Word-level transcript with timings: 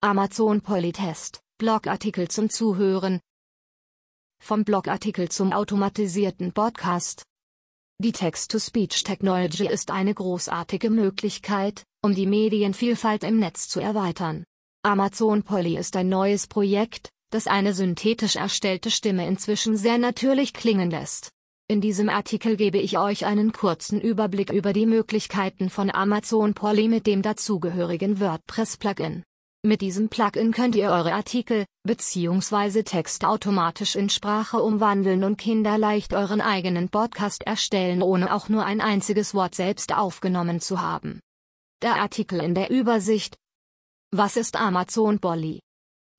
Amazon 0.00 0.60
Polytest, 0.60 1.40
Blogartikel 1.58 2.28
zum 2.28 2.48
Zuhören. 2.50 3.18
Vom 4.40 4.62
Blogartikel 4.62 5.28
zum 5.28 5.52
automatisierten 5.52 6.52
Podcast. 6.52 7.24
Die 8.00 8.12
Text-to-Speech-Technology 8.12 9.66
ist 9.66 9.90
eine 9.90 10.14
großartige 10.14 10.90
Möglichkeit, 10.90 11.82
um 12.00 12.14
die 12.14 12.26
Medienvielfalt 12.26 13.24
im 13.24 13.40
Netz 13.40 13.68
zu 13.68 13.80
erweitern. 13.80 14.44
Amazon 14.84 15.42
Polly 15.42 15.76
ist 15.76 15.96
ein 15.96 16.08
neues 16.08 16.46
Projekt, 16.46 17.10
das 17.30 17.48
eine 17.48 17.74
synthetisch 17.74 18.36
erstellte 18.36 18.92
Stimme 18.92 19.26
inzwischen 19.26 19.76
sehr 19.76 19.98
natürlich 19.98 20.54
klingen 20.54 20.92
lässt. 20.92 21.30
In 21.66 21.80
diesem 21.80 22.08
Artikel 22.08 22.56
gebe 22.56 22.78
ich 22.78 22.98
euch 22.98 23.26
einen 23.26 23.50
kurzen 23.50 24.00
Überblick 24.00 24.52
über 24.52 24.72
die 24.72 24.86
Möglichkeiten 24.86 25.68
von 25.70 25.90
Amazon 25.90 26.54
Polly 26.54 26.86
mit 26.86 27.08
dem 27.08 27.20
dazugehörigen 27.20 28.20
WordPress-Plugin. 28.20 29.24
Mit 29.64 29.80
diesem 29.80 30.08
Plugin 30.08 30.52
könnt 30.52 30.76
ihr 30.76 30.90
eure 30.90 31.12
Artikel 31.12 31.66
bzw. 31.82 32.84
Text 32.84 33.24
automatisch 33.24 33.96
in 33.96 34.08
Sprache 34.08 34.62
umwandeln 34.62 35.24
und 35.24 35.36
kinderleicht 35.36 36.14
euren 36.14 36.40
eigenen 36.40 36.90
Podcast 36.90 37.42
erstellen, 37.42 38.00
ohne 38.00 38.32
auch 38.32 38.48
nur 38.48 38.64
ein 38.64 38.80
einziges 38.80 39.34
Wort 39.34 39.56
selbst 39.56 39.92
aufgenommen 39.92 40.60
zu 40.60 40.80
haben. 40.80 41.20
Der 41.82 41.96
Artikel 41.96 42.40
in 42.40 42.54
der 42.54 42.70
Übersicht. 42.70 43.36
Was 44.12 44.36
ist 44.36 44.54
Amazon 44.54 45.18
Bolly? 45.18 45.60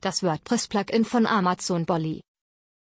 Das 0.01 0.21
WordPress-Plugin 0.21 1.05
von 1.05 1.25
Amazon 1.25 1.85
Bolly. 1.85 2.21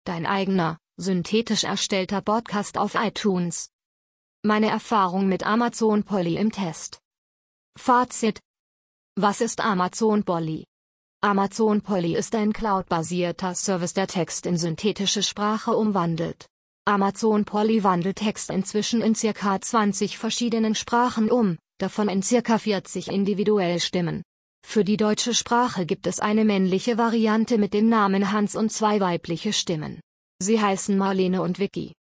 Dein 0.04 0.26
eigener, 0.26 0.76
synthetisch 0.98 1.64
erstellter 1.64 2.20
Podcast 2.20 2.76
auf 2.76 2.96
iTunes. 2.96 3.70
Meine 4.42 4.68
Erfahrung 4.68 5.26
mit 5.26 5.46
Amazon 5.46 6.04
Polly 6.04 6.36
im 6.36 6.52
Test. 6.52 6.98
Fazit 7.78 8.40
was 9.16 9.40
ist 9.40 9.60
Amazon 9.60 10.24
Polly? 10.24 10.64
Amazon 11.22 11.80
Polly 11.80 12.16
ist 12.16 12.34
ein 12.34 12.52
cloud-basierter 12.52 13.54
Service, 13.54 13.94
der 13.94 14.08
Text 14.08 14.44
in 14.44 14.56
synthetische 14.56 15.22
Sprache 15.22 15.70
umwandelt. 15.70 16.46
Amazon 16.84 17.44
Polly 17.44 17.84
wandelt 17.84 18.16
Text 18.16 18.50
inzwischen 18.50 19.02
in 19.02 19.14
ca. 19.14 19.60
20 19.60 20.18
verschiedenen 20.18 20.74
Sprachen 20.74 21.30
um, 21.30 21.58
davon 21.78 22.08
in 22.08 22.22
ca. 22.22 22.58
40 22.58 23.06
individuell 23.06 23.78
Stimmen. 23.78 24.24
Für 24.66 24.84
die 24.84 24.96
deutsche 24.96 25.32
Sprache 25.32 25.86
gibt 25.86 26.08
es 26.08 26.18
eine 26.18 26.44
männliche 26.44 26.98
Variante 26.98 27.56
mit 27.56 27.72
dem 27.72 27.88
Namen 27.88 28.32
Hans 28.32 28.56
und 28.56 28.72
zwei 28.72 28.98
weibliche 28.98 29.52
Stimmen. 29.52 30.00
Sie 30.42 30.60
heißen 30.60 30.98
Marlene 30.98 31.40
und 31.40 31.60
Vicky. 31.60 31.92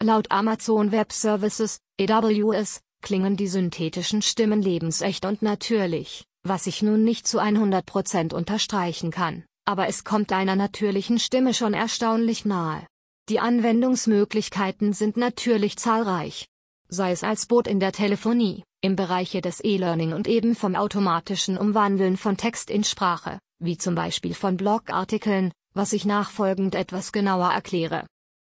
Laut 0.00 0.30
Amazon 0.30 0.92
Web 0.92 1.12
Services, 1.12 1.80
AWS, 2.00 2.80
klingen 3.02 3.36
die 3.36 3.48
synthetischen 3.48 4.22
Stimmen 4.22 4.62
lebensecht 4.62 5.26
und 5.26 5.42
natürlich 5.42 6.24
was 6.44 6.66
ich 6.66 6.82
nun 6.82 7.04
nicht 7.04 7.26
zu 7.26 7.40
100% 7.40 8.34
unterstreichen 8.34 9.10
kann, 9.10 9.44
aber 9.64 9.86
es 9.86 10.04
kommt 10.04 10.32
einer 10.32 10.56
natürlichen 10.56 11.18
Stimme 11.18 11.54
schon 11.54 11.74
erstaunlich 11.74 12.44
nahe. 12.44 12.86
Die 13.28 13.38
Anwendungsmöglichkeiten 13.38 14.92
sind 14.92 15.16
natürlich 15.16 15.76
zahlreich. 15.76 16.48
Sei 16.88 17.12
es 17.12 17.22
als 17.22 17.46
Bot 17.46 17.68
in 17.68 17.78
der 17.78 17.92
Telefonie, 17.92 18.64
im 18.80 18.96
Bereiche 18.96 19.40
des 19.40 19.62
E-Learning 19.62 20.12
und 20.12 20.26
eben 20.26 20.54
vom 20.56 20.74
automatischen 20.74 21.56
Umwandeln 21.56 22.16
von 22.16 22.36
Text 22.36 22.68
in 22.68 22.82
Sprache, 22.82 23.38
wie 23.60 23.78
zum 23.78 23.94
Beispiel 23.94 24.34
von 24.34 24.56
Blogartikeln, 24.56 25.52
was 25.72 25.92
ich 25.92 26.04
nachfolgend 26.04 26.74
etwas 26.74 27.12
genauer 27.12 27.50
erkläre. 27.52 28.06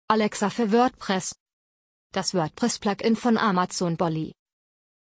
Alexa 0.08 0.50
für 0.50 0.72
WordPress. 0.72 1.34
Das 2.12 2.34
WordPress-Plugin 2.34 3.16
von 3.16 3.38
Amazon 3.38 3.96
Bolly 3.96 4.32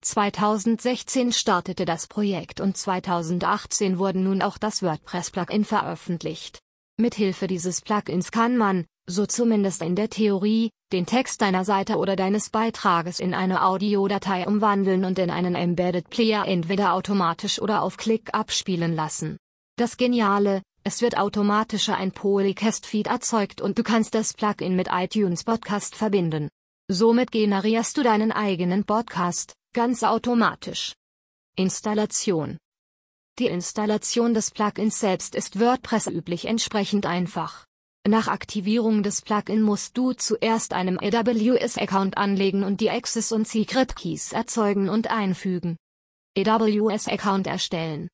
2016 0.06 1.32
startete 1.32 1.84
das 1.84 2.06
Projekt 2.06 2.60
und 2.60 2.76
2018 2.76 3.98
wurde 3.98 4.20
nun 4.20 4.40
auch 4.40 4.56
das 4.56 4.80
WordPress-Plugin 4.80 5.64
veröffentlicht. 5.64 6.60
Mithilfe 6.96 7.48
dieses 7.48 7.80
Plugins 7.80 8.30
kann 8.30 8.56
man, 8.56 8.86
so 9.08 9.26
zumindest 9.26 9.82
in 9.82 9.96
der 9.96 10.08
Theorie, 10.08 10.70
den 10.92 11.06
Text 11.06 11.42
deiner 11.42 11.64
Seite 11.64 11.96
oder 11.96 12.14
deines 12.14 12.50
Beitrages 12.50 13.18
in 13.18 13.34
eine 13.34 13.64
Audiodatei 13.64 14.46
umwandeln 14.46 15.04
und 15.04 15.18
in 15.18 15.28
einen 15.28 15.56
Embedded 15.56 16.08
Player 16.08 16.46
entweder 16.46 16.92
automatisch 16.92 17.60
oder 17.60 17.82
auf 17.82 17.96
Klick 17.96 18.32
abspielen 18.32 18.94
lassen. 18.94 19.38
Das 19.76 19.96
Geniale, 19.96 20.62
es 20.84 21.02
wird 21.02 21.18
automatisch 21.18 21.88
ein 21.88 22.12
Polycast-Feed 22.12 23.08
erzeugt 23.08 23.60
und 23.60 23.76
du 23.76 23.82
kannst 23.82 24.14
das 24.14 24.34
Plugin 24.34 24.76
mit 24.76 24.86
iTunes 24.92 25.42
Podcast 25.42 25.96
verbinden. 25.96 26.48
Somit 26.88 27.32
generierst 27.32 27.96
du 27.98 28.04
deinen 28.04 28.30
eigenen 28.30 28.84
Podcast, 28.84 29.54
Ganz 29.76 30.02
automatisch. 30.04 30.94
Installation. 31.54 32.56
Die 33.38 33.44
Installation 33.44 34.32
des 34.32 34.50
Plugins 34.50 34.98
selbst 34.98 35.34
ist 35.34 35.60
WordPress 35.60 36.06
üblich 36.06 36.46
entsprechend 36.46 37.04
einfach. 37.04 37.66
Nach 38.08 38.26
Aktivierung 38.26 39.02
des 39.02 39.20
Plugin 39.20 39.60
musst 39.60 39.98
du 39.98 40.14
zuerst 40.14 40.72
einen 40.72 40.98
AWS-Account 40.98 42.16
anlegen 42.16 42.64
und 42.64 42.80
die 42.80 42.88
Access- 42.88 43.32
und 43.32 43.46
Secret-Keys 43.46 44.32
erzeugen 44.32 44.88
und 44.88 45.10
einfügen. 45.10 45.76
AWS-Account 46.38 47.46
erstellen. 47.46 48.08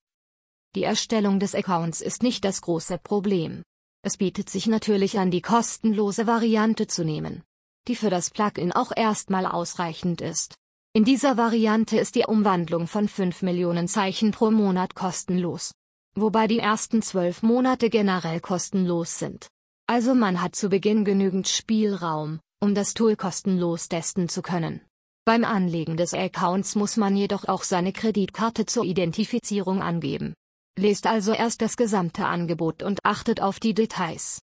Die 0.74 0.82
Erstellung 0.82 1.38
des 1.38 1.54
Accounts 1.54 2.00
ist 2.00 2.24
nicht 2.24 2.44
das 2.44 2.60
große 2.62 2.98
Problem. 2.98 3.62
Es 4.04 4.16
bietet 4.16 4.50
sich 4.50 4.66
natürlich 4.66 5.16
an, 5.16 5.30
die 5.30 5.42
kostenlose 5.42 6.26
Variante 6.26 6.88
zu 6.88 7.04
nehmen, 7.04 7.44
die 7.86 7.94
für 7.94 8.10
das 8.10 8.30
Plugin 8.30 8.72
auch 8.72 8.90
erstmal 8.96 9.46
ausreichend 9.46 10.20
ist. 10.22 10.56
In 10.94 11.04
dieser 11.04 11.38
Variante 11.38 11.96
ist 11.98 12.16
die 12.16 12.26
Umwandlung 12.26 12.86
von 12.86 13.08
5 13.08 13.40
Millionen 13.40 13.88
Zeichen 13.88 14.30
pro 14.30 14.50
Monat 14.50 14.94
kostenlos. 14.94 15.72
Wobei 16.14 16.46
die 16.46 16.58
ersten 16.58 17.00
12 17.00 17.42
Monate 17.42 17.88
generell 17.88 18.40
kostenlos 18.40 19.18
sind. 19.18 19.48
Also 19.86 20.14
man 20.14 20.42
hat 20.42 20.54
zu 20.54 20.68
Beginn 20.68 21.06
genügend 21.06 21.48
Spielraum, 21.48 22.40
um 22.60 22.74
das 22.74 22.92
Tool 22.92 23.16
kostenlos 23.16 23.88
testen 23.88 24.28
zu 24.28 24.42
können. 24.42 24.82
Beim 25.24 25.44
Anlegen 25.44 25.96
des 25.96 26.12
Accounts 26.12 26.74
muss 26.74 26.98
man 26.98 27.16
jedoch 27.16 27.48
auch 27.48 27.62
seine 27.62 27.94
Kreditkarte 27.94 28.66
zur 28.66 28.84
Identifizierung 28.84 29.80
angeben. 29.80 30.34
Lest 30.78 31.06
also 31.06 31.32
erst 31.32 31.62
das 31.62 31.78
gesamte 31.78 32.26
Angebot 32.26 32.82
und 32.82 33.02
achtet 33.02 33.40
auf 33.40 33.60
die 33.60 33.72
Details. 33.72 34.40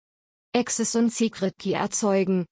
Access 0.54 0.94
und 0.94 1.12
Secret 1.12 1.58
Key 1.58 1.72
erzeugen, 1.72 2.46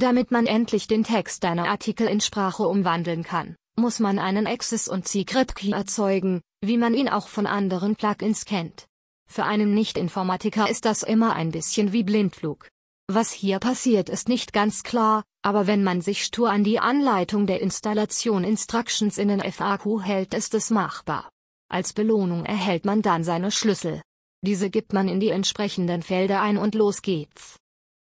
damit 0.00 0.30
man 0.30 0.46
endlich 0.46 0.88
den 0.88 1.04
Text 1.04 1.44
deiner 1.44 1.68
Artikel 1.68 2.06
in 2.06 2.20
Sprache 2.20 2.66
umwandeln 2.66 3.22
kann, 3.22 3.56
muss 3.76 3.98
man 3.98 4.18
einen 4.18 4.46
Access- 4.46 4.88
und 4.88 5.06
Secret 5.06 5.54
Key 5.54 5.70
erzeugen, 5.70 6.40
wie 6.60 6.76
man 6.76 6.94
ihn 6.94 7.08
auch 7.08 7.28
von 7.28 7.46
anderen 7.46 7.96
Plugins 7.96 8.44
kennt. 8.44 8.86
Für 9.30 9.44
einen 9.44 9.74
Nicht-Informatiker 9.74 10.68
ist 10.68 10.84
das 10.84 11.02
immer 11.02 11.34
ein 11.34 11.50
bisschen 11.50 11.92
wie 11.92 12.02
Blindflug. 12.02 12.68
Was 13.08 13.32
hier 13.32 13.58
passiert 13.58 14.08
ist 14.08 14.28
nicht 14.28 14.52
ganz 14.52 14.82
klar, 14.82 15.22
aber 15.42 15.66
wenn 15.66 15.82
man 15.82 16.00
sich 16.00 16.24
stur 16.24 16.50
an 16.50 16.64
die 16.64 16.78
Anleitung 16.78 17.46
der 17.46 17.60
Installation 17.60 18.44
Instructions 18.44 19.18
in 19.18 19.28
den 19.28 19.40
FAQ 19.40 20.02
hält, 20.02 20.34
ist 20.34 20.54
es 20.54 20.70
machbar. 20.70 21.28
Als 21.68 21.92
Belohnung 21.92 22.44
erhält 22.44 22.84
man 22.84 23.02
dann 23.02 23.24
seine 23.24 23.50
Schlüssel. 23.50 24.02
Diese 24.42 24.70
gibt 24.70 24.92
man 24.92 25.08
in 25.08 25.20
die 25.20 25.28
entsprechenden 25.28 26.02
Felder 26.02 26.40
ein 26.40 26.56
und 26.56 26.74
los 26.74 27.02
geht's. 27.02 27.56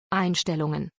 Einstellungen 0.09 0.89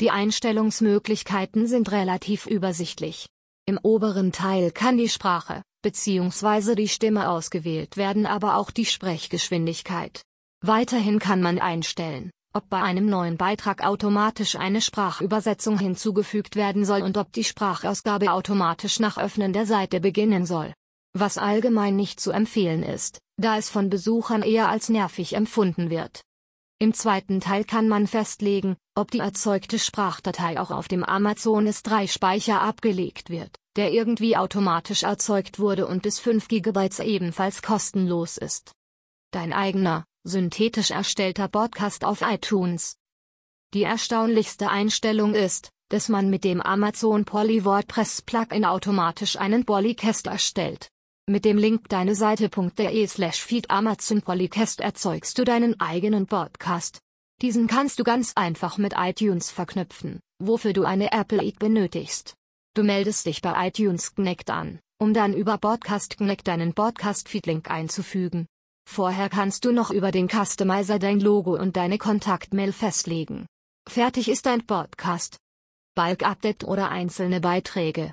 die 0.00 0.10
Einstellungsmöglichkeiten 0.10 1.66
sind 1.66 1.90
relativ 1.90 2.46
übersichtlich. 2.46 3.28
Im 3.64 3.78
oberen 3.82 4.30
Teil 4.30 4.70
kann 4.70 4.98
die 4.98 5.08
Sprache 5.08 5.62
bzw. 5.82 6.74
die 6.74 6.88
Stimme 6.88 7.30
ausgewählt 7.30 7.96
werden, 7.96 8.26
aber 8.26 8.56
auch 8.56 8.70
die 8.70 8.84
Sprechgeschwindigkeit. 8.84 10.22
Weiterhin 10.62 11.18
kann 11.18 11.40
man 11.40 11.58
einstellen, 11.58 12.30
ob 12.52 12.68
bei 12.68 12.82
einem 12.82 13.06
neuen 13.06 13.38
Beitrag 13.38 13.84
automatisch 13.84 14.56
eine 14.56 14.80
Sprachübersetzung 14.80 15.78
hinzugefügt 15.78 16.56
werden 16.56 16.84
soll 16.84 17.02
und 17.02 17.16
ob 17.16 17.32
die 17.32 17.44
Sprachausgabe 17.44 18.32
automatisch 18.32 19.00
nach 19.00 19.16
Öffnen 19.16 19.52
der 19.52 19.64
Seite 19.64 20.00
beginnen 20.00 20.44
soll. 20.44 20.74
Was 21.14 21.38
allgemein 21.38 21.96
nicht 21.96 22.20
zu 22.20 22.32
empfehlen 22.32 22.82
ist, 22.82 23.18
da 23.38 23.56
es 23.56 23.70
von 23.70 23.88
Besuchern 23.88 24.42
eher 24.42 24.68
als 24.68 24.90
nervig 24.90 25.34
empfunden 25.34 25.88
wird. 25.88 26.22
Im 26.78 26.92
zweiten 26.92 27.40
Teil 27.40 27.64
kann 27.64 27.88
man 27.88 28.06
festlegen, 28.06 28.76
ob 28.94 29.10
die 29.10 29.20
erzeugte 29.20 29.78
Sprachdatei 29.78 30.60
auch 30.60 30.70
auf 30.70 30.88
dem 30.88 31.04
Amazon 31.04 31.66
S3-Speicher 31.66 32.60
abgelegt 32.60 33.30
wird, 33.30 33.56
der 33.76 33.92
irgendwie 33.92 34.36
automatisch 34.36 35.02
erzeugt 35.02 35.58
wurde 35.58 35.86
und 35.86 36.02
bis 36.02 36.18
5 36.18 36.48
GB 36.48 37.02
ebenfalls 37.02 37.62
kostenlos 37.62 38.36
ist. 38.36 38.72
Dein 39.30 39.54
eigener, 39.54 40.04
synthetisch 40.24 40.90
erstellter 40.90 41.48
Podcast 41.48 42.04
auf 42.04 42.20
iTunes. 42.20 42.98
Die 43.72 43.84
erstaunlichste 43.84 44.68
Einstellung 44.68 45.34
ist, 45.34 45.70
dass 45.88 46.10
man 46.10 46.28
mit 46.28 46.44
dem 46.44 46.60
Amazon 46.60 47.24
Poly 47.24 47.64
WordPress 47.64 48.20
Plugin 48.20 48.66
automatisch 48.66 49.36
einen 49.38 49.64
Polycast 49.64 50.26
erstellt. 50.26 50.90
Mit 51.28 51.44
dem 51.44 51.58
Link 51.58 51.88
deine 51.88 52.14
Seite.de 52.14 53.04
slash 53.08 53.42
feed 53.42 53.68
Amazon 53.68 54.22
Polycast 54.22 54.80
erzeugst 54.80 55.36
du 55.36 55.44
deinen 55.44 55.80
eigenen 55.80 56.28
Podcast. 56.28 57.00
Diesen 57.42 57.66
kannst 57.66 57.98
du 57.98 58.04
ganz 58.04 58.30
einfach 58.36 58.78
mit 58.78 58.94
iTunes 58.96 59.50
verknüpfen, 59.50 60.20
wofür 60.38 60.72
du 60.72 60.84
eine 60.84 61.10
Apple 61.10 61.42
ID 61.42 61.58
benötigst. 61.58 62.34
Du 62.74 62.84
meldest 62.84 63.26
dich 63.26 63.42
bei 63.42 63.66
iTunes 63.66 64.14
Connect 64.14 64.50
an, 64.50 64.78
um 65.00 65.12
dann 65.12 65.34
über 65.34 65.58
Podcast 65.58 66.16
Connect 66.16 66.46
deinen 66.46 66.74
Podcast-Feed-Link 66.74 67.72
einzufügen. 67.72 68.46
Vorher 68.88 69.28
kannst 69.28 69.64
du 69.64 69.72
noch 69.72 69.90
über 69.90 70.12
den 70.12 70.28
Customizer 70.28 71.00
dein 71.00 71.18
Logo 71.18 71.58
und 71.58 71.76
deine 71.76 71.98
Kontaktmail 71.98 72.72
festlegen. 72.72 73.46
Fertig 73.88 74.28
ist 74.28 74.46
dein 74.46 74.64
Podcast. 74.64 75.38
Bulk-Update 75.96 76.62
oder 76.62 76.90
einzelne 76.90 77.40
Beiträge. 77.40 78.12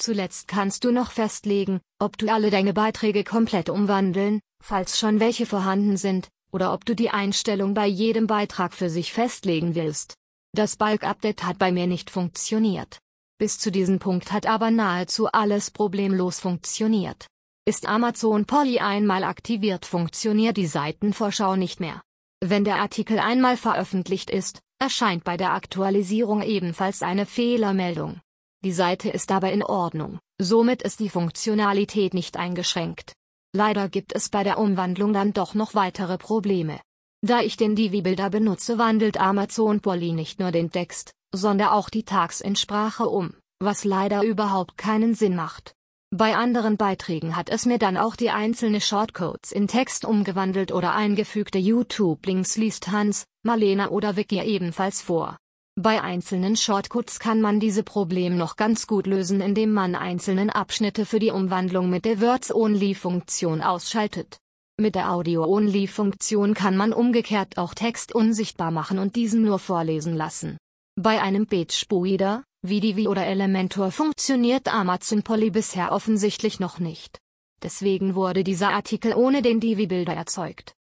Zuletzt 0.00 0.48
kannst 0.48 0.84
du 0.84 0.92
noch 0.92 1.10
festlegen, 1.10 1.82
ob 1.98 2.16
du 2.16 2.32
alle 2.32 2.48
deine 2.48 2.72
Beiträge 2.72 3.22
komplett 3.22 3.68
umwandeln, 3.68 4.40
falls 4.62 4.98
schon 4.98 5.20
welche 5.20 5.44
vorhanden 5.44 5.98
sind, 5.98 6.28
oder 6.50 6.72
ob 6.72 6.86
du 6.86 6.96
die 6.96 7.10
Einstellung 7.10 7.74
bei 7.74 7.86
jedem 7.86 8.26
Beitrag 8.26 8.72
für 8.72 8.88
sich 8.88 9.12
festlegen 9.12 9.74
willst. 9.74 10.14
Das 10.56 10.76
Bulk-Update 10.76 11.44
hat 11.44 11.58
bei 11.58 11.70
mir 11.70 11.86
nicht 11.86 12.08
funktioniert. 12.08 12.98
Bis 13.36 13.58
zu 13.58 13.70
diesem 13.70 13.98
Punkt 13.98 14.32
hat 14.32 14.46
aber 14.46 14.70
nahezu 14.70 15.26
alles 15.26 15.70
problemlos 15.70 16.40
funktioniert. 16.40 17.26
Ist 17.66 17.86
Amazon 17.86 18.46
Polly 18.46 18.78
einmal 18.78 19.22
aktiviert 19.22 19.84
funktioniert 19.84 20.56
die 20.56 20.66
Seitenvorschau 20.66 21.56
nicht 21.56 21.78
mehr. 21.78 22.00
Wenn 22.42 22.64
der 22.64 22.76
Artikel 22.76 23.18
einmal 23.18 23.58
veröffentlicht 23.58 24.30
ist, 24.30 24.60
erscheint 24.78 25.24
bei 25.24 25.36
der 25.36 25.52
Aktualisierung 25.52 26.40
ebenfalls 26.40 27.02
eine 27.02 27.26
Fehlermeldung. 27.26 28.22
Die 28.62 28.72
Seite 28.72 29.08
ist 29.08 29.32
aber 29.32 29.50
in 29.52 29.62
Ordnung, 29.62 30.18
somit 30.38 30.82
ist 30.82 31.00
die 31.00 31.08
Funktionalität 31.08 32.12
nicht 32.12 32.36
eingeschränkt. 32.36 33.14
Leider 33.52 33.88
gibt 33.88 34.14
es 34.14 34.28
bei 34.28 34.44
der 34.44 34.58
Umwandlung 34.58 35.14
dann 35.14 35.32
doch 35.32 35.54
noch 35.54 35.74
weitere 35.74 36.18
Probleme. 36.18 36.78
Da 37.22 37.40
ich 37.40 37.56
den 37.56 37.74
Divi-Bilder 37.74 38.30
benutze 38.30 38.78
wandelt 38.78 39.18
Amazon 39.18 39.80
Polly 39.80 40.12
nicht 40.12 40.40
nur 40.40 40.52
den 40.52 40.70
Text, 40.70 41.12
sondern 41.34 41.68
auch 41.68 41.88
die 41.88 42.04
Tags 42.04 42.40
in 42.40 42.54
Sprache 42.54 43.08
um, 43.08 43.34
was 43.60 43.84
leider 43.84 44.22
überhaupt 44.22 44.76
keinen 44.76 45.14
Sinn 45.14 45.36
macht. 45.36 45.74
Bei 46.10 46.36
anderen 46.36 46.76
Beiträgen 46.76 47.36
hat 47.36 47.48
es 47.48 47.66
mir 47.66 47.78
dann 47.78 47.96
auch 47.96 48.16
die 48.16 48.30
einzelne 48.30 48.80
Shortcodes 48.80 49.52
in 49.52 49.68
Text 49.68 50.04
umgewandelt 50.04 50.72
oder 50.72 50.92
eingefügte 50.92 51.58
YouTube-Links 51.58 52.56
liest 52.56 52.88
Hans, 52.88 53.24
Marlena 53.42 53.88
oder 53.88 54.16
Vicky 54.16 54.40
ebenfalls 54.40 55.00
vor. 55.00 55.36
Bei 55.82 56.02
einzelnen 56.02 56.56
Shortcuts 56.56 57.18
kann 57.20 57.40
man 57.40 57.58
diese 57.58 57.82
Problem 57.82 58.36
noch 58.36 58.56
ganz 58.56 58.86
gut 58.86 59.06
lösen 59.06 59.40
indem 59.40 59.72
man 59.72 59.94
einzelnen 59.94 60.50
Abschnitte 60.50 61.06
für 61.06 61.18
die 61.18 61.30
Umwandlung 61.30 61.88
mit 61.88 62.04
der 62.04 62.20
Words-Only-Funktion 62.20 63.62
ausschaltet. 63.62 64.36
Mit 64.78 64.94
der 64.94 65.10
Audio-Only-Funktion 65.10 66.52
kann 66.52 66.76
man 66.76 66.92
umgekehrt 66.92 67.56
auch 67.56 67.72
Text 67.72 68.14
unsichtbar 68.14 68.70
machen 68.70 68.98
und 68.98 69.16
diesen 69.16 69.42
nur 69.42 69.58
vorlesen 69.58 70.14
lassen. 70.14 70.58
Bei 71.00 71.22
einem 71.22 71.46
Page-Spuider, 71.46 72.44
wie 72.60 72.80
Divi 72.80 73.08
oder 73.08 73.24
Elementor 73.24 73.90
funktioniert 73.90 74.68
Amazon 74.68 75.22
Polly 75.22 75.48
bisher 75.48 75.92
offensichtlich 75.92 76.60
noch 76.60 76.78
nicht. 76.78 77.16
Deswegen 77.62 78.14
wurde 78.14 78.44
dieser 78.44 78.68
Artikel 78.68 79.14
ohne 79.14 79.40
den 79.40 79.60
Divi-Bilder 79.60 80.12
erzeugt. 80.12 80.74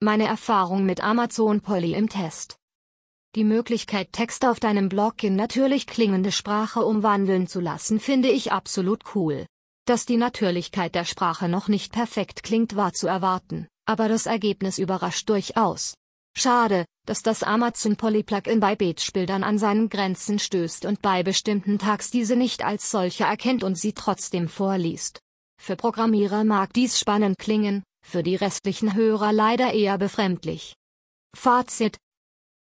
Meine 0.00 0.24
Erfahrung 0.24 0.86
mit 0.86 1.04
Amazon 1.04 1.60
Polly 1.60 1.92
im 1.92 2.08
Test. 2.08 2.56
Die 3.34 3.44
Möglichkeit 3.44 4.12
Texte 4.12 4.50
auf 4.50 4.58
deinem 4.58 4.88
Blog 4.88 5.22
in 5.22 5.36
natürlich 5.36 5.86
klingende 5.86 6.32
Sprache 6.32 6.80
umwandeln 6.80 7.46
zu 7.46 7.60
lassen 7.60 8.00
finde 8.00 8.28
ich 8.28 8.52
absolut 8.52 9.14
cool. 9.14 9.44
Dass 9.86 10.06
die 10.06 10.16
Natürlichkeit 10.16 10.94
der 10.94 11.04
Sprache 11.04 11.46
noch 11.46 11.68
nicht 11.68 11.92
perfekt 11.92 12.42
klingt 12.42 12.74
war 12.74 12.94
zu 12.94 13.06
erwarten, 13.06 13.68
aber 13.86 14.08
das 14.08 14.24
Ergebnis 14.24 14.78
überrascht 14.78 15.28
durchaus. 15.28 15.94
Schade, 16.38 16.86
dass 17.04 17.22
das 17.22 17.42
Amazon 17.42 17.96
Poly 17.96 18.22
Plugin 18.22 18.60
bei 18.60 18.76
Page-Bildern 18.76 19.44
an 19.44 19.58
seinen 19.58 19.90
Grenzen 19.90 20.38
stößt 20.38 20.86
und 20.86 21.02
bei 21.02 21.22
bestimmten 21.22 21.78
Tags 21.78 22.10
diese 22.10 22.34
nicht 22.34 22.64
als 22.64 22.90
solche 22.90 23.24
erkennt 23.24 23.62
und 23.62 23.76
sie 23.76 23.92
trotzdem 23.92 24.48
vorliest. 24.48 25.20
Für 25.60 25.76
Programmierer 25.76 26.44
mag 26.44 26.72
dies 26.72 26.98
spannend 26.98 27.36
klingen, 27.38 27.82
für 28.06 28.22
die 28.22 28.36
restlichen 28.36 28.94
Hörer 28.94 29.32
leider 29.32 29.74
eher 29.74 29.98
befremdlich. 29.98 30.74
Fazit 31.36 31.98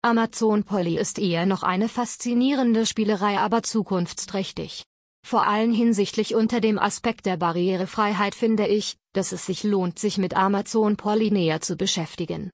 Amazon 0.03 0.63
Polly 0.63 0.97
ist 0.97 1.17
eher 1.17 1.45
noch 1.45 1.63
eine 1.63 1.89
faszinierende 1.89 2.85
Spielerei, 2.85 3.39
aber 3.39 3.63
zukunftsträchtig. 3.63 4.83
Vor 5.25 5.47
allem 5.47 5.73
hinsichtlich 5.73 6.35
unter 6.35 6.61
dem 6.61 6.79
Aspekt 6.79 7.25
der 7.25 7.35
Barrierefreiheit 7.35 8.35
finde 8.35 8.67
ich, 8.67 8.95
dass 9.13 9.31
es 9.31 9.45
sich 9.45 9.63
lohnt, 9.63 9.99
sich 9.99 10.17
mit 10.17 10.38
Amazon 10.38 10.95
Polly 10.95 11.31
näher 11.31 11.61
zu 11.61 11.75
beschäftigen. 11.75 12.51